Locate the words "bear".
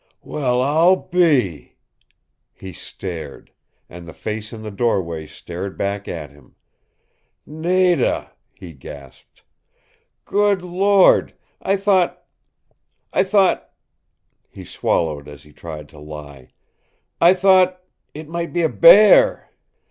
18.69-19.51